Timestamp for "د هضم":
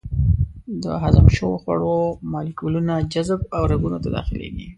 0.83-1.25